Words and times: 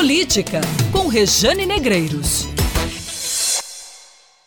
Política, 0.00 0.62
com 0.90 1.08
Rejane 1.08 1.66
Negreiros. 1.66 2.46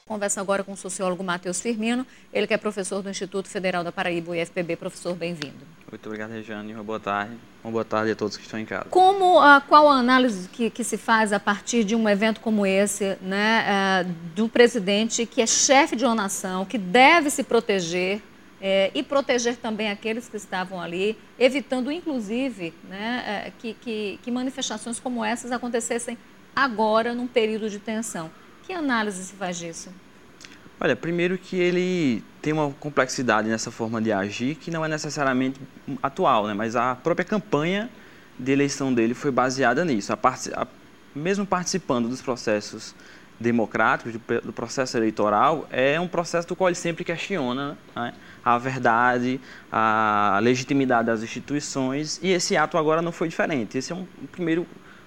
Conversa 0.08 0.42
agora 0.42 0.64
com 0.64 0.72
o 0.72 0.76
sociólogo 0.76 1.24
Matheus 1.24 1.62
Firmino, 1.62 2.08
ele 2.34 2.48
que 2.48 2.56
é 2.56 2.58
professor 2.58 3.04
do 3.04 3.10
Instituto 3.12 3.48
Federal 3.48 3.84
da 3.84 3.92
Paraíba, 3.92 4.32
o 4.32 4.36
IFPB. 4.36 4.76
Professor, 4.76 5.16
bem-vindo. 5.16 5.64
Muito 5.92 6.04
obrigado, 6.08 6.32
Rejane. 6.32 6.74
Uma 6.74 6.84
boa 6.84 7.00
tarde. 7.00 7.38
Uma 7.64 7.72
boa 7.72 7.86
tarde 7.86 8.14
a 8.14 8.16
todos 8.16 8.36
que 8.36 8.42
estão 8.42 8.60
em 8.60 8.66
casa. 8.66 8.86
Como, 8.90 9.40
uh, 9.40 9.62
qual 9.70 9.88
a 9.92 9.98
análise 9.98 10.50
que, 10.50 10.72
que, 10.72 10.84
se 10.84 10.98
faz 10.98 11.32
a 11.32 11.40
partir 11.40 11.84
de 11.84 11.96
um 11.96 12.10
evento 12.10 12.40
como 12.40 12.66
esse, 12.66 13.16
né, 13.22 13.64
uh, 14.08 14.12
do 14.34 14.50
presidente 14.50 15.24
que 15.28 15.40
é 15.40 15.46
chefe 15.46 15.96
de 15.96 16.04
uma 16.04 16.16
nação, 16.16 16.66
que 16.66 16.80
deve 16.80 17.30
se 17.30 17.44
proteger 17.44 18.24
é, 18.66 18.90
e 18.96 19.04
proteger 19.04 19.58
também 19.58 19.92
aqueles 19.92 20.30
que 20.30 20.38
estavam 20.38 20.80
ali, 20.80 21.18
evitando, 21.38 21.92
inclusive, 21.92 22.74
né, 22.88 23.24
é, 23.28 23.52
que, 23.60 23.74
que, 23.74 24.20
que, 24.24 24.32
manifestações 24.32 25.02
como 25.02 25.24
essas 25.24 25.52
acontecessem 25.52 26.18
agora, 26.56 27.14
num 27.14 27.28
período 27.28 27.70
de 27.70 27.78
tensão. 27.78 28.32
Que 28.66 28.72
análise 28.72 29.22
se 29.22 29.34
faz 29.34 29.58
disso? 29.58 29.90
Olha, 30.80 30.96
primeiro 30.96 31.38
que 31.38 31.58
ele 31.58 32.24
tem 32.42 32.54
uma 32.54 32.72
complexidade 32.72 33.50
nessa 33.50 33.70
forma 33.70 34.02
de 34.02 34.14
agir 34.14 34.56
que 34.56 34.72
não 34.72 34.86
é 34.86 34.88
necessariamente 34.88 35.60
atual, 36.02 36.48
né, 36.48 36.54
mas 36.54 36.78
a 36.78 36.96
própria 36.96 37.26
campanha 37.26 37.90
de 38.40 38.50
eleição 38.50 38.94
dele 38.94 39.14
foi 39.14 39.30
baseada 39.30 39.84
nisso. 39.84 40.14
A 40.14 40.16
part... 40.16 40.50
a... 40.54 40.66
mesmo 41.14 41.46
participando 41.46 42.08
dos 42.08 42.22
processos 42.22 42.96
democráticos, 43.44 44.14
do 44.44 44.54
processo 44.54 44.98
eleitoral, 44.98 45.68
é 45.70 46.00
um 46.00 46.08
processo 46.08 46.48
do 46.48 46.56
qual 46.56 46.70
ele 46.70 46.76
sempre 46.76 47.04
questiona 47.04 47.78
né? 47.96 48.14
a 48.44 48.58
verdade, 48.58 49.40
a 49.72 50.40
legitimidade 50.42 51.06
das 51.08 51.22
instituições, 51.22 52.20
e 52.24 52.32
esse 52.32 52.58
ato 52.58 52.78
agora 52.78 53.02
não 53.02 53.12
foi 53.12 53.28
diferente. 53.28 53.78
Esse 53.78 53.92
é 53.92 53.96
um 53.96 54.06
primeiro 54.32 54.66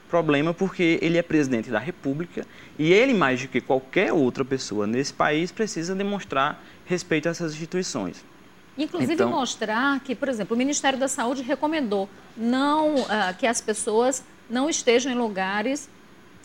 problema 0.08 0.54
porque 0.54 0.98
ele 1.02 1.18
é 1.18 1.22
presidente 1.22 1.69
da 1.69 1.80
República 1.80 2.46
e 2.78 2.92
ele, 2.92 3.12
mais 3.12 3.42
do 3.42 3.48
que 3.48 3.61
qualquer 3.61 4.12
outra 4.12 4.44
pessoa 4.44 4.86
nesse 4.86 5.12
país, 5.12 5.50
precisa 5.50 5.94
demonstrar 5.94 6.62
respeito 6.84 7.27
a 7.27 7.30
essas 7.33 7.52
instituições. 7.52 8.24
Inclusive 8.78 9.14
então, 9.14 9.30
mostrar 9.30 9.98
que, 10.00 10.14
por 10.14 10.28
exemplo, 10.28 10.55
o 10.55 10.58
Ministério 10.58 10.98
da 10.98 11.08
Saúde 11.08 11.42
recomendou 11.42 12.08
não 12.36 12.96
uh, 12.96 13.06
que 13.39 13.46
as 13.46 13.61
pessoas 13.61 14.22
não 14.48 14.68
estejam 14.68 15.11
em 15.11 15.14
lugares 15.14 15.89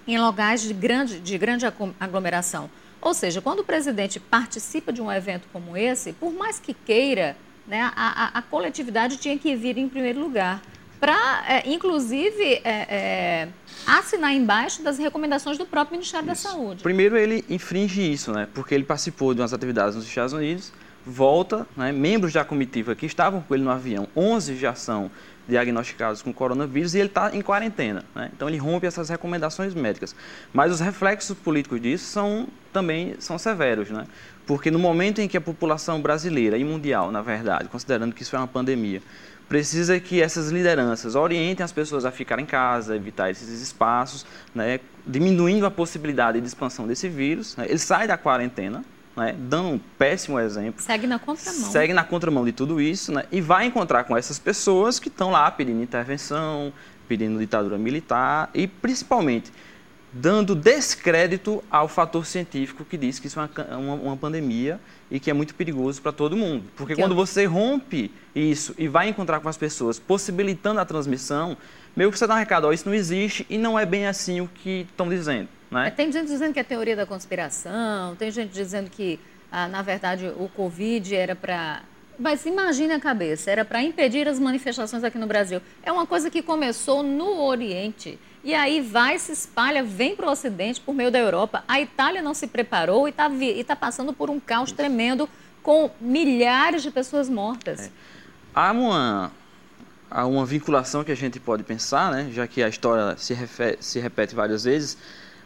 em 0.07 0.19
locais 0.19 0.61
de 0.61 0.73
grande, 0.73 1.19
de 1.19 1.37
grande 1.37 1.65
aglomeração. 1.99 2.69
Ou 3.01 3.13
seja, 3.13 3.41
quando 3.41 3.59
o 3.59 3.63
presidente 3.63 4.19
participa 4.19 4.93
de 4.93 5.01
um 5.01 5.11
evento 5.11 5.47
como 5.51 5.75
esse, 5.75 6.13
por 6.13 6.31
mais 6.31 6.59
que 6.59 6.73
queira, 6.73 7.35
né, 7.67 7.91
a, 7.95 8.25
a, 8.25 8.39
a 8.39 8.41
coletividade 8.41 9.17
tinha 9.17 9.37
que 9.37 9.55
vir 9.55 9.77
em 9.77 9.89
primeiro 9.89 10.19
lugar 10.19 10.61
para, 10.99 11.43
é, 11.47 11.67
inclusive, 11.67 12.61
é, 12.63 12.63
é, 12.63 13.47
assinar 13.87 14.35
embaixo 14.35 14.83
das 14.83 14.99
recomendações 14.99 15.57
do 15.57 15.65
próprio 15.65 15.97
Ministério 15.97 16.31
isso. 16.31 16.43
da 16.43 16.49
Saúde. 16.51 16.83
Primeiro, 16.83 17.17
ele 17.17 17.43
infringe 17.49 18.11
isso, 18.11 18.31
né? 18.31 18.47
Porque 18.53 18.75
ele 18.75 18.83
participou 18.83 19.33
de 19.33 19.41
umas 19.41 19.51
atividades 19.51 19.95
nos 19.95 20.05
Estados 20.05 20.31
Unidos, 20.31 20.71
volta, 21.05 21.67
né? 21.75 21.91
membros 21.91 22.33
da 22.33 22.43
comitiva 22.43 22.95
que 22.95 23.05
estavam 23.05 23.41
com 23.41 23.53
ele 23.53 23.63
no 23.63 23.71
avião, 23.71 24.07
11 24.15 24.55
já 24.57 24.75
são 24.75 25.09
diagnosticados 25.47 26.21
com 26.21 26.31
coronavírus 26.31 26.93
e 26.93 26.99
ele 26.99 27.07
está 27.07 27.35
em 27.35 27.41
quarentena. 27.41 28.03
Né? 28.15 28.29
Então 28.33 28.47
ele 28.47 28.57
rompe 28.57 28.85
essas 28.85 29.09
recomendações 29.09 29.73
médicas. 29.73 30.15
Mas 30.53 30.71
os 30.71 30.79
reflexos 30.79 31.37
políticos 31.37 31.81
disso 31.81 32.05
são 32.05 32.47
também 32.71 33.15
são 33.19 33.37
severos, 33.37 33.89
né? 33.89 34.05
Porque 34.47 34.71
no 34.71 34.79
momento 34.79 35.19
em 35.19 35.27
que 35.27 35.35
a 35.35 35.41
população 35.41 36.01
brasileira 36.01 36.57
e 36.57 36.63
mundial, 36.63 37.11
na 37.11 37.21
verdade, 37.21 37.67
considerando 37.67 38.13
que 38.13 38.23
isso 38.23 38.35
é 38.35 38.39
uma 38.39 38.47
pandemia, 38.47 39.01
precisa 39.47 39.99
que 39.99 40.21
essas 40.21 40.49
lideranças 40.49 41.15
orientem 41.15 41.63
as 41.63 41.73
pessoas 41.73 42.05
a 42.05 42.11
ficar 42.11 42.39
em 42.39 42.45
casa, 42.45 42.95
evitar 42.95 43.29
esses 43.29 43.61
espaços, 43.61 44.25
né? 44.55 44.79
diminuindo 45.05 45.65
a 45.65 45.71
possibilidade 45.71 46.39
de 46.39 46.47
expansão 46.47 46.87
desse 46.87 47.09
vírus. 47.09 47.57
Né? 47.57 47.65
Ele 47.67 47.77
sai 47.77 48.07
da 48.07 48.17
quarentena, 48.17 48.83
né, 49.15 49.35
dando 49.37 49.69
um 49.69 49.79
péssimo 49.97 50.39
exemplo. 50.39 50.81
Segue 50.81 51.07
na 51.07 51.19
contramão. 51.19 51.71
Segue 51.71 51.93
na 51.93 52.03
contramão 52.03 52.45
de 52.45 52.51
tudo 52.51 52.79
isso 52.79 53.11
né, 53.11 53.25
e 53.31 53.41
vai 53.41 53.65
encontrar 53.65 54.03
com 54.05 54.15
essas 54.15 54.39
pessoas 54.39 54.99
que 54.99 55.07
estão 55.07 55.31
lá 55.31 55.49
pedindo 55.51 55.81
intervenção, 55.81 56.71
pedindo 57.07 57.37
ditadura 57.39 57.77
militar 57.77 58.49
e, 58.53 58.67
principalmente, 58.67 59.51
dando 60.13 60.55
descrédito 60.55 61.63
ao 61.69 61.87
fator 61.87 62.25
científico 62.25 62.83
que 62.83 62.97
diz 62.97 63.19
que 63.19 63.27
isso 63.27 63.39
é 63.39 63.43
uma, 63.43 63.77
uma, 63.77 63.93
uma 63.95 64.17
pandemia 64.17 64.79
e 65.09 65.19
que 65.19 65.29
é 65.29 65.33
muito 65.33 65.55
perigoso 65.55 66.01
para 66.01 66.11
todo 66.11 66.35
mundo. 66.35 66.65
Porque 66.75 66.95
que 66.95 67.01
quando 67.01 67.15
você 67.15 67.45
rompe 67.45 68.11
isso 68.35 68.75
e 68.77 68.87
vai 68.87 69.09
encontrar 69.09 69.39
com 69.39 69.49
as 69.49 69.57
pessoas, 69.57 69.99
possibilitando 69.99 70.79
a 70.79 70.85
transmissão, 70.85 71.57
meio 71.95 72.11
que 72.11 72.17
você 72.17 72.27
dá 72.27 72.35
um 72.35 72.37
recado, 72.37 72.67
ó, 72.67 72.73
isso 72.73 72.87
não 72.87 72.95
existe 72.95 73.45
e 73.49 73.57
não 73.57 73.77
é 73.77 73.85
bem 73.85 74.07
assim 74.07 74.41
o 74.41 74.47
que 74.47 74.85
estão 74.89 75.07
dizendo. 75.07 75.47
Né? 75.71 75.89
Tem 75.91 76.11
gente 76.11 76.27
dizendo 76.27 76.53
que 76.53 76.59
é 76.59 76.63
teoria 76.63 76.95
da 76.95 77.05
conspiração, 77.05 78.15
tem 78.17 78.29
gente 78.29 78.51
dizendo 78.51 78.89
que, 78.89 79.19
ah, 79.51 79.67
na 79.67 79.81
verdade, 79.81 80.27
o 80.37 80.49
Covid 80.49 81.15
era 81.15 81.35
para. 81.35 81.83
Mas 82.19 82.45
imagine 82.45 82.93
a 82.93 82.99
cabeça, 82.99 83.49
era 83.49 83.63
para 83.63 83.81
impedir 83.81 84.27
as 84.27 84.37
manifestações 84.37 85.03
aqui 85.03 85.17
no 85.17 85.25
Brasil. 85.25 85.61
É 85.81 85.91
uma 85.91 86.05
coisa 86.05 86.29
que 86.29 86.41
começou 86.41 87.01
no 87.01 87.41
Oriente. 87.41 88.19
E 88.43 88.53
aí 88.53 88.81
vai, 88.81 89.17
se 89.17 89.31
espalha, 89.31 89.83
vem 89.83 90.15
para 90.15 90.27
o 90.27 90.31
Ocidente 90.31 90.81
por 90.81 90.93
meio 90.93 91.09
da 91.09 91.17
Europa. 91.17 91.63
A 91.67 91.79
Itália 91.79 92.21
não 92.21 92.33
se 92.33 92.47
preparou 92.47 93.07
e 93.07 93.11
está 93.11 93.29
tá 93.67 93.75
passando 93.75 94.13
por 94.13 94.29
um 94.29 94.39
caos 94.39 94.71
tremendo 94.71 95.27
com 95.63 95.89
milhares 95.99 96.83
de 96.83 96.91
pessoas 96.91 97.29
mortas. 97.29 97.87
É. 97.87 97.91
Há 98.53 98.71
uma, 98.71 99.31
há 100.09 100.25
uma 100.25 100.45
vinculação 100.45 101.03
que 101.03 101.11
a 101.11 101.15
gente 101.15 101.39
pode 101.39 101.63
pensar, 101.63 102.11
né? 102.11 102.29
já 102.31 102.47
que 102.47 102.61
a 102.61 102.67
história 102.67 103.15
se, 103.17 103.33
refere, 103.33 103.77
se 103.79 103.99
repete 103.99 104.35
várias 104.35 104.63
vezes, 104.63 104.97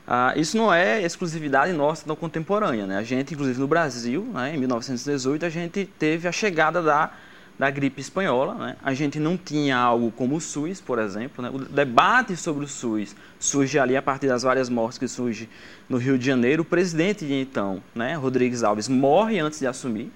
ah, 0.07 0.33
isso 0.35 0.55
não 0.55 0.71
é 0.71 1.01
exclusividade 1.01 1.73
nossa 1.73 2.07
da 2.07 2.15
contemporânea. 2.15 2.85
Né? 2.85 2.97
A 2.97 3.03
gente, 3.03 3.33
inclusive 3.33 3.59
no 3.59 3.67
Brasil, 3.67 4.23
né, 4.33 4.55
em 4.55 4.59
1918, 4.59 5.45
a 5.45 5.49
gente 5.49 5.89
teve 5.97 6.27
a 6.27 6.31
chegada 6.31 6.81
da, 6.81 7.11
da 7.57 7.71
gripe 7.71 8.01
espanhola. 8.01 8.53
Né? 8.53 8.75
A 8.83 8.93
gente 8.93 9.19
não 9.19 9.35
tinha 9.35 9.75
algo 9.75 10.11
como 10.11 10.35
o 10.35 10.41
SUS, 10.41 10.79
por 10.79 10.99
exemplo. 10.99 11.41
Né? 11.41 11.49
O 11.51 11.57
debate 11.57 12.35
sobre 12.35 12.65
o 12.65 12.67
SUS 12.67 13.15
surge 13.39 13.79
ali 13.79 13.97
a 13.97 14.01
partir 14.01 14.27
das 14.27 14.43
várias 14.43 14.69
mortes 14.69 14.99
que 14.99 15.07
surge 15.07 15.49
no 15.89 15.97
Rio 15.97 16.19
de 16.19 16.25
Janeiro. 16.25 16.61
O 16.61 16.65
presidente 16.65 17.25
de 17.25 17.33
então, 17.33 17.81
né, 17.95 18.15
Rodrigues 18.15 18.63
Alves, 18.63 18.87
morre 18.87 19.39
antes 19.39 19.59
de 19.59 19.65
assumir 19.65 20.11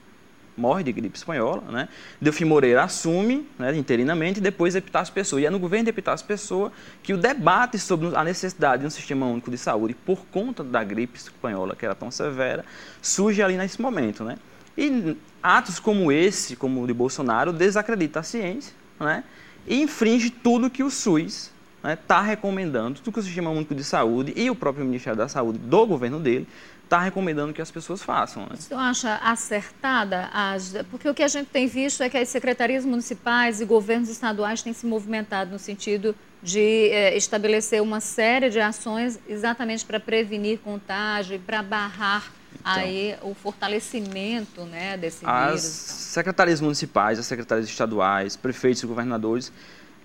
morre 0.59 0.83
de 0.83 0.91
gripe 0.91 1.17
espanhola, 1.17 1.63
né? 1.71 1.89
Delfim 2.21 2.45
Moreira 2.45 2.83
assume 2.83 3.47
né, 3.57 3.75
interinamente 3.75 4.39
e 4.39 4.41
depois 4.41 4.75
Epitácio 4.75 5.13
Pessoa. 5.13 5.41
E 5.41 5.45
é 5.45 5.49
no 5.49 5.57
governo 5.57 5.85
de 5.85 5.89
Epitácio 5.89 6.25
Pessoa 6.27 6.71
que 7.01 7.13
o 7.13 7.17
debate 7.17 7.79
sobre 7.79 8.15
a 8.15 8.23
necessidade 8.23 8.81
de 8.81 8.87
um 8.87 8.89
sistema 8.89 9.25
único 9.25 9.49
de 9.49 9.57
saúde 9.57 9.93
por 9.93 10.25
conta 10.25 10.63
da 10.63 10.83
gripe 10.83 11.17
espanhola, 11.17 11.75
que 11.75 11.85
era 11.85 11.95
tão 11.95 12.11
severa, 12.11 12.65
surge 13.01 13.41
ali 13.41 13.57
nesse 13.57 13.81
momento, 13.81 14.23
né? 14.23 14.37
E 14.77 15.15
atos 15.41 15.79
como 15.79 16.11
esse, 16.11 16.55
como 16.55 16.83
o 16.83 16.87
de 16.87 16.93
Bolsonaro, 16.93 17.51
desacredita 17.51 18.19
a 18.19 18.23
ciência, 18.23 18.73
né? 18.99 19.23
E 19.65 19.81
infringe 19.81 20.29
tudo 20.29 20.69
que 20.69 20.83
o 20.83 20.89
SUS 20.89 21.51
está 21.79 21.87
né, 21.87 21.95
tá 21.95 22.21
recomendando, 22.21 22.99
tudo 22.99 23.13
que 23.13 23.19
o 23.19 23.23
Sistema 23.23 23.49
Único 23.49 23.73
de 23.73 23.83
Saúde 23.83 24.33
e 24.35 24.49
o 24.49 24.55
próprio 24.55 24.85
Ministério 24.85 25.17
da 25.17 25.27
Saúde 25.27 25.59
do 25.59 25.85
governo 25.85 26.19
dele 26.19 26.47
está 26.89 26.99
recomendando 26.99 27.53
que 27.53 27.61
as 27.61 27.69
pessoas 27.69 28.01
façam. 28.01 28.43
Né? 28.43 28.55
Você 28.55 28.73
acha 28.73 29.15
acertada? 29.17 30.27
As... 30.33 30.73
Porque 30.89 31.07
o 31.07 31.13
que 31.13 31.21
a 31.21 31.27
gente 31.27 31.47
tem 31.47 31.67
visto 31.67 32.01
é 32.01 32.09
que 32.09 32.17
as 32.17 32.27
secretarias 32.29 32.83
municipais 32.83 33.61
e 33.61 33.65
governos 33.65 34.09
estaduais 34.09 34.63
têm 34.63 34.73
se 34.73 34.87
movimentado 34.87 35.51
no 35.51 35.59
sentido 35.59 36.15
de 36.41 36.89
é, 36.89 37.15
estabelecer 37.15 37.81
uma 37.81 37.99
série 37.99 38.49
de 38.49 38.59
ações 38.59 39.19
exatamente 39.27 39.85
para 39.85 39.99
prevenir 39.99 40.59
contágio 40.59 41.35
e 41.35 41.39
para 41.39 41.61
barrar 41.61 42.31
então, 42.59 42.73
aí 42.73 43.15
o 43.21 43.35
fortalecimento 43.35 44.63
né, 44.63 44.97
desse 44.97 45.23
as 45.25 45.45
vírus. 45.45 45.65
As 45.65 45.71
secretarias 45.71 46.59
municipais, 46.59 47.19
as 47.19 47.25
secretarias 47.27 47.67
estaduais, 47.67 48.35
prefeitos 48.35 48.81
e 48.81 48.87
governadores 48.87 49.51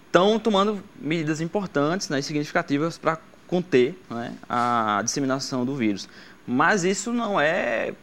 estão 0.06 0.39
tomando 0.39 0.83
medidas 1.01 1.41
importantes 1.41 2.10
né, 2.10 2.19
e 2.19 2.22
significativas 2.22 2.98
para 2.98 3.19
conter 3.47 3.98
né, 4.10 4.34
a 4.48 5.01
disseminação 5.03 5.65
do 5.65 5.75
vírus. 5.75 6.09
Mas 6.47 6.85
isso 6.85 7.13
não 7.13 7.41
é, 7.41 7.95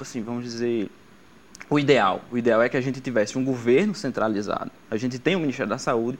assim, 0.00 0.22
vamos 0.22 0.44
dizer, 0.44 0.90
o 1.70 1.78
ideal. 1.78 2.22
O 2.30 2.38
ideal 2.38 2.62
é 2.62 2.68
que 2.68 2.76
a 2.76 2.80
gente 2.80 3.00
tivesse 3.00 3.38
um 3.38 3.44
governo 3.44 3.94
centralizado. 3.94 4.70
A 4.90 4.96
gente 4.96 5.18
tem 5.18 5.36
o 5.36 5.40
Ministério 5.40 5.68
da 5.68 5.78
Saúde, 5.78 6.18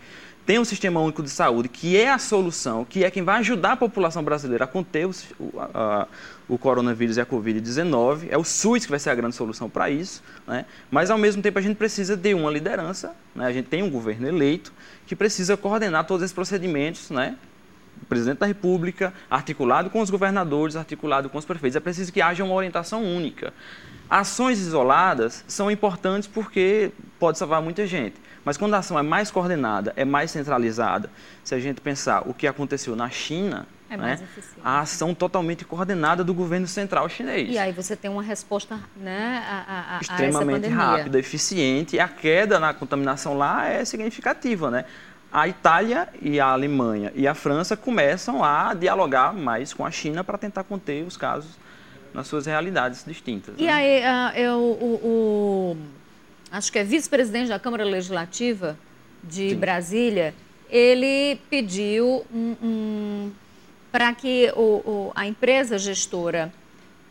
tem 0.48 0.58
um 0.58 0.64
Sistema 0.64 0.98
Único 1.00 1.22
de 1.22 1.28
Saúde, 1.28 1.68
que 1.68 1.96
é 1.96 2.10
a 2.10 2.18
solução, 2.18 2.82
que 2.82 3.04
é 3.04 3.10
quem 3.10 3.22
vai 3.22 3.38
ajudar 3.40 3.72
a 3.72 3.76
população 3.76 4.22
brasileira 4.22 4.64
a 4.64 4.66
conter 4.66 5.06
o, 5.06 5.12
a, 5.58 6.08
o 6.48 6.56
coronavírus 6.56 7.18
e 7.18 7.20
a 7.20 7.26
Covid-19. 7.26 8.28
É 8.30 8.38
o 8.38 8.44
SUS 8.44 8.86
que 8.86 8.90
vai 8.90 8.98
ser 8.98 9.10
a 9.10 9.14
grande 9.14 9.36
solução 9.36 9.68
para 9.68 9.90
isso. 9.90 10.22
Né? 10.46 10.64
Mas, 10.90 11.10
ao 11.10 11.18
mesmo 11.18 11.42
tempo, 11.42 11.58
a 11.58 11.62
gente 11.62 11.76
precisa 11.76 12.16
de 12.16 12.32
uma 12.32 12.50
liderança. 12.50 13.14
Né? 13.34 13.44
A 13.44 13.52
gente 13.52 13.66
tem 13.66 13.82
um 13.82 13.90
governo 13.90 14.26
eleito 14.26 14.72
que 15.06 15.14
precisa 15.14 15.54
coordenar 15.54 16.06
todos 16.06 16.22
esses 16.22 16.34
procedimentos 16.34 17.10
né? 17.10 17.36
Presidente 18.08 18.38
da 18.38 18.46
República, 18.46 19.12
articulado 19.30 19.90
com 19.90 20.00
os 20.00 20.10
governadores, 20.10 20.76
articulado 20.76 21.28
com 21.28 21.38
os 21.38 21.44
prefeitos. 21.44 21.76
É 21.76 21.80
preciso 21.80 22.12
que 22.12 22.20
haja 22.20 22.44
uma 22.44 22.54
orientação 22.54 23.02
única. 23.02 23.52
Ações 24.08 24.58
isoladas 24.58 25.44
são 25.46 25.70
importantes 25.70 26.26
porque 26.26 26.90
pode 27.18 27.38
salvar 27.38 27.60
muita 27.60 27.86
gente. 27.86 28.16
Mas 28.44 28.56
quando 28.56 28.72
a 28.74 28.78
ação 28.78 28.98
é 28.98 29.02
mais 29.02 29.30
coordenada, 29.30 29.92
é 29.96 30.04
mais 30.04 30.30
centralizada, 30.30 31.10
se 31.44 31.54
a 31.54 31.60
gente 31.60 31.80
pensar 31.80 32.26
o 32.26 32.32
que 32.32 32.46
aconteceu 32.46 32.96
na 32.96 33.10
China, 33.10 33.66
é 33.90 33.96
né, 33.96 34.18
a 34.62 34.80
ação 34.80 35.14
totalmente 35.14 35.64
coordenada 35.64 36.22
do 36.22 36.34
governo 36.34 36.66
central 36.66 37.08
chinês. 37.08 37.50
E 37.50 37.58
aí 37.58 37.72
você 37.72 37.96
tem 37.96 38.10
uma 38.10 38.22
resposta 38.22 38.78
né, 38.96 39.42
a, 39.46 39.96
a, 39.96 40.00
extremamente 40.00 40.66
a 40.66 40.74
rápida, 40.74 41.18
eficiente, 41.18 41.96
e 41.96 42.00
a 42.00 42.08
queda 42.08 42.60
na 42.60 42.74
contaminação 42.74 43.36
lá 43.36 43.66
é 43.66 43.84
significativa. 43.84 44.70
Né? 44.70 44.84
A 45.30 45.46
Itália 45.46 46.08
e 46.22 46.40
a 46.40 46.46
Alemanha 46.46 47.12
e 47.14 47.26
a 47.26 47.34
França 47.34 47.76
começam 47.76 48.42
a 48.42 48.72
dialogar 48.72 49.34
mais 49.34 49.74
com 49.74 49.84
a 49.84 49.90
China 49.90 50.24
para 50.24 50.38
tentar 50.38 50.64
conter 50.64 51.04
os 51.04 51.16
casos 51.16 51.50
nas 52.14 52.26
suas 52.26 52.46
realidades 52.46 53.04
distintas. 53.06 53.54
E 53.58 53.64
né? 53.64 53.72
aí, 53.72 54.42
eu, 54.42 54.58
o, 54.58 54.94
o, 55.04 55.76
acho 56.50 56.72
que 56.72 56.78
é 56.78 56.84
vice-presidente 56.84 57.48
da 57.48 57.58
Câmara 57.58 57.84
Legislativa 57.84 58.78
de 59.22 59.50
Sim. 59.50 59.56
Brasília, 59.56 60.34
ele 60.70 61.38
pediu 61.50 62.24
um, 62.32 62.56
um, 62.62 63.32
para 63.92 64.14
que 64.14 64.50
o, 64.56 64.60
o, 64.60 65.12
a 65.14 65.26
empresa 65.26 65.78
gestora 65.78 66.52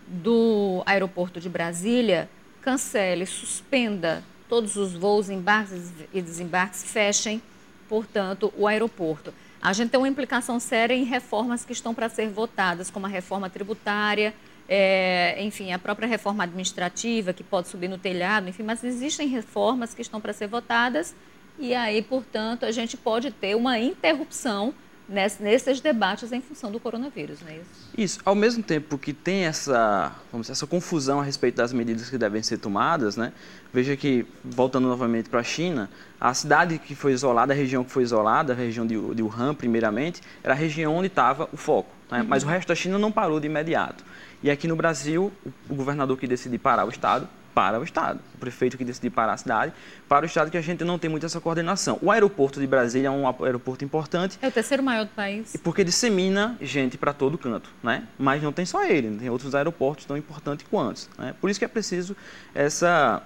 do 0.07 0.81
aeroporto 0.85 1.39
de 1.39 1.49
Brasília 1.49 2.29
cancele, 2.61 3.25
suspenda 3.25 4.23
todos 4.49 4.75
os 4.75 4.93
voos, 4.93 5.29
embarques 5.29 5.91
e 6.13 6.21
desembarques, 6.21 6.83
fechem, 6.83 7.41
portanto, 7.87 8.53
o 8.57 8.67
aeroporto. 8.67 9.33
A 9.61 9.73
gente 9.73 9.89
tem 9.89 9.99
uma 9.99 10.07
implicação 10.07 10.59
séria 10.59 10.93
em 10.93 11.03
reformas 11.03 11.65
que 11.65 11.73
estão 11.73 11.93
para 11.93 12.09
ser 12.09 12.29
votadas, 12.29 12.89
como 12.89 13.05
a 13.05 13.09
reforma 13.09 13.49
tributária, 13.49 14.33
é, 14.69 15.37
enfim, 15.41 15.71
a 15.71 15.79
própria 15.79 16.07
reforma 16.07 16.43
administrativa, 16.43 17.33
que 17.33 17.43
pode 17.43 17.67
subir 17.67 17.87
no 17.87 17.97
telhado, 17.97 18.49
enfim, 18.49 18.63
mas 18.63 18.83
existem 18.83 19.27
reformas 19.27 19.93
que 19.93 20.01
estão 20.01 20.21
para 20.21 20.33
ser 20.33 20.47
votadas 20.47 21.15
e 21.59 21.73
aí, 21.73 22.01
portanto, 22.01 22.65
a 22.65 22.71
gente 22.71 22.95
pode 22.95 23.31
ter 23.31 23.55
uma 23.55 23.79
interrupção 23.79 24.73
nesses 25.09 25.79
debates 25.79 26.31
em 26.31 26.41
função 26.41 26.71
do 26.71 26.79
coronavírus, 26.79 27.39
não 27.41 27.49
é 27.49 27.55
isso? 27.57 27.89
Isso. 27.97 28.19
Ao 28.25 28.35
mesmo 28.35 28.61
tempo 28.61 28.97
que 28.97 29.13
tem 29.13 29.45
essa, 29.45 30.13
vamos 30.31 30.47
dizer, 30.47 30.53
essa 30.53 30.67
confusão 30.67 31.19
a 31.19 31.23
respeito 31.23 31.55
das 31.55 31.71
medidas 31.71 32.09
que 32.09 32.17
devem 32.17 32.43
ser 32.43 32.57
tomadas, 32.57 33.15
né? 33.15 33.31
Veja 33.73 33.95
que, 33.95 34.25
voltando 34.43 34.87
novamente 34.87 35.29
para 35.29 35.39
a 35.39 35.43
China, 35.43 35.89
a 36.19 36.33
cidade 36.33 36.77
que 36.77 36.93
foi 36.93 37.13
isolada, 37.13 37.53
a 37.53 37.55
região 37.55 37.83
que 37.83 37.91
foi 37.91 38.03
isolada, 38.03 38.53
a 38.53 38.55
região 38.55 38.85
de, 38.85 38.95
de 39.15 39.23
Wuhan, 39.23 39.55
primeiramente, 39.55 40.21
era 40.43 40.53
a 40.53 40.57
região 40.57 40.95
onde 40.95 41.07
estava 41.07 41.47
o 41.53 41.57
foco. 41.57 41.89
Né? 42.11 42.21
Uhum. 42.21 42.27
Mas 42.27 42.43
o 42.43 42.47
resto 42.47 42.67
da 42.67 42.75
China 42.75 42.97
não 42.97 43.11
parou 43.11 43.39
de 43.39 43.47
imediato. 43.47 44.03
E 44.43 44.51
aqui 44.51 44.67
no 44.67 44.75
Brasil, 44.75 45.31
o 45.69 45.75
governador 45.75 46.17
que 46.17 46.27
decidiu 46.27 46.59
parar 46.59 46.85
o 46.85 46.89
Estado, 46.89 47.27
para 47.57 47.79
o 47.79 47.83
Estado. 47.83 48.19
O 48.35 48.37
prefeito 48.37 48.77
que 48.77 48.85
decidiu 48.85 49.09
parar 49.09 49.33
a 49.33 49.37
cidade, 49.37 49.73
para 50.07 50.23
o 50.23 50.27
Estado, 50.27 50.51
que 50.51 50.57
a 50.59 50.61
gente 50.61 50.83
não 50.83 50.99
tem 50.99 51.09
muito 51.09 51.25
essa 51.25 51.41
coordenação. 51.41 51.97
O 52.03 52.11
aeroporto 52.11 52.59
de 52.59 52.67
Brasília 52.67 53.07
é 53.07 53.09
um 53.09 53.25
aeroporto 53.43 53.83
importante. 53.83 54.37
É 54.43 54.47
o 54.47 54.51
terceiro 54.51 54.83
maior 54.83 55.05
do 55.05 55.11
país. 55.11 55.57
Porque 55.63 55.83
dissemina 55.83 56.55
gente 56.61 56.99
para 56.99 57.13
todo 57.13 57.35
canto, 57.35 57.67
né? 57.81 58.03
Mas 58.15 58.43
não 58.43 58.53
tem 58.53 58.63
só 58.63 58.85
ele, 58.85 59.17
tem 59.17 59.27
outros 59.31 59.55
aeroportos 59.55 60.05
tão 60.05 60.15
importantes 60.15 60.67
quanto. 60.69 61.09
Né? 61.17 61.33
Por 61.41 61.49
isso 61.49 61.59
que 61.59 61.65
é 61.65 61.67
preciso 61.67 62.15
essa 62.53 63.23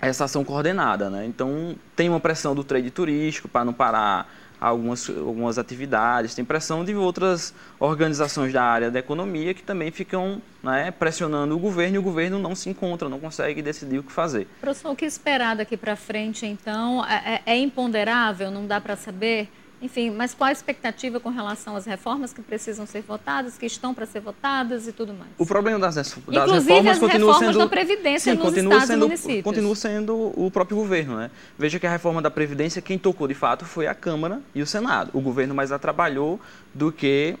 essa 0.00 0.24
ação 0.24 0.44
coordenada, 0.44 1.10
né? 1.10 1.26
Então 1.26 1.74
tem 1.96 2.08
uma 2.08 2.20
pressão 2.20 2.54
do 2.54 2.62
trade 2.62 2.88
turístico 2.92 3.48
para 3.48 3.64
não 3.64 3.72
parar 3.72 4.32
algumas, 4.60 5.08
algumas 5.08 5.58
atividades, 5.58 6.34
tem 6.34 6.44
pressão 6.44 6.84
de 6.84 6.94
outras 6.94 7.54
organizações 7.78 8.52
da 8.52 8.62
área 8.62 8.90
da 8.90 8.98
economia 8.98 9.54
que 9.54 9.62
também 9.62 9.90
ficam 9.90 10.42
né, 10.62 10.90
pressionando 10.90 11.56
o 11.56 11.58
governo 11.58 11.96
e 11.96 11.98
o 11.98 12.02
governo 12.02 12.38
não 12.38 12.54
se 12.54 12.68
encontra, 12.68 13.08
não 13.08 13.18
consegue 13.18 13.62
decidir 13.62 13.98
o 13.98 14.02
que 14.02 14.12
fazer. 14.12 14.46
Professor, 14.60 14.92
o 14.92 14.96
que 14.96 15.06
esperar 15.06 15.56
daqui 15.56 15.76
para 15.76 15.96
frente, 15.96 16.44
então? 16.44 17.04
É, 17.06 17.42
é, 17.46 17.52
é 17.54 17.56
imponderável? 17.56 18.50
Não 18.50 18.66
dá 18.66 18.80
para 18.80 18.96
saber? 18.96 19.48
Enfim, 19.82 20.10
mas 20.10 20.34
qual 20.34 20.48
a 20.48 20.52
expectativa 20.52 21.18
com 21.18 21.30
relação 21.30 21.74
às 21.74 21.86
reformas 21.86 22.32
que 22.32 22.42
precisam 22.42 22.86
ser 22.86 23.02
votadas, 23.02 23.56
que 23.56 23.64
estão 23.64 23.94
para 23.94 24.04
ser 24.04 24.20
votadas 24.20 24.86
e 24.86 24.92
tudo 24.92 25.14
mais? 25.14 25.30
O 25.38 25.46
problema 25.46 25.78
das, 25.78 25.94
das 25.94 26.16
Inclusive, 26.16 26.50
reformas 26.50 26.92
as 26.92 26.98
continua 26.98 27.32
reformas 27.32 27.38
sendo 27.38 27.58
da 27.58 27.68
Previdência 27.68 28.32
sim, 28.32 28.38
nos 28.38 28.46
continua 28.46 28.72
estados 28.74 28.88
sendo, 28.88 29.04
e 29.04 29.08
municípios. 29.08 29.44
Continua 29.44 29.76
sendo 29.76 30.32
o 30.36 30.50
próprio 30.50 30.76
governo. 30.76 31.16
Né? 31.16 31.30
Veja 31.58 31.78
que 31.78 31.86
a 31.86 31.90
reforma 31.90 32.20
da 32.20 32.30
Previdência, 32.30 32.82
quem 32.82 32.98
tocou 32.98 33.26
de 33.26 33.34
fato 33.34 33.64
foi 33.64 33.86
a 33.86 33.94
Câmara 33.94 34.42
e 34.54 34.60
o 34.60 34.66
Senado. 34.66 35.10
O 35.14 35.20
governo 35.20 35.54
mais 35.54 35.72
atrapalhou 35.72 36.38
do 36.74 36.92
que 36.92 37.38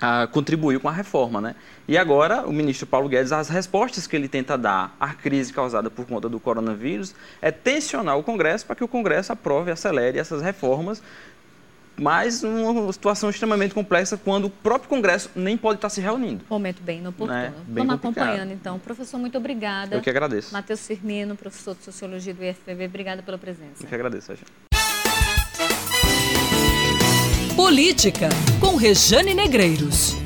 ah, 0.00 0.28
contribuiu 0.30 0.78
com 0.78 0.88
a 0.88 0.92
reforma. 0.92 1.40
Né? 1.40 1.54
E 1.88 1.96
agora, 1.96 2.46
o 2.46 2.52
ministro 2.52 2.86
Paulo 2.86 3.08
Guedes, 3.08 3.32
as 3.32 3.48
respostas 3.48 4.06
que 4.06 4.14
ele 4.14 4.28
tenta 4.28 4.58
dar 4.58 4.94
à 5.00 5.14
crise 5.14 5.52
causada 5.52 5.90
por 5.90 6.06
conta 6.06 6.28
do 6.28 6.38
coronavírus 6.38 7.14
é 7.40 7.50
tensionar 7.50 8.18
o 8.18 8.22
Congresso 8.22 8.66
para 8.66 8.76
que 8.76 8.84
o 8.84 8.88
Congresso 8.88 9.32
aprove 9.32 9.70
e 9.70 9.72
acelere 9.72 10.18
essas 10.18 10.42
reformas 10.42 11.02
mas 11.98 12.42
uma 12.42 12.92
situação 12.92 13.30
extremamente 13.30 13.74
complexa 13.74 14.16
quando 14.16 14.46
o 14.46 14.50
próprio 14.50 14.88
Congresso 14.88 15.30
nem 15.34 15.56
pode 15.56 15.78
estar 15.78 15.88
se 15.88 16.00
reunindo. 16.00 16.44
Momento 16.48 16.82
bem 16.82 16.98
inoportuno. 16.98 17.38
Né? 17.38 17.52
Bem 17.66 17.86
Vamos 17.86 18.00
complicado. 18.00 18.24
acompanhando, 18.24 18.52
então. 18.52 18.78
Professor, 18.78 19.18
muito 19.18 19.38
obrigada. 19.38 19.96
Eu 19.96 20.00
que 20.00 20.10
agradeço. 20.10 20.52
Matheus 20.52 20.86
Firmino, 20.86 21.36
professor 21.36 21.74
de 21.74 21.84
Sociologia 21.84 22.34
do 22.34 22.44
IFPB, 22.44 22.86
obrigada 22.86 23.22
pela 23.22 23.38
presença. 23.38 23.82
Eu 23.82 23.86
que 23.86 23.94
agradeço, 23.94 24.34
gente. 24.34 24.66
Política, 27.54 28.28
com 28.60 28.76
Rejane 28.76 29.32
Negreiros. 29.32 30.25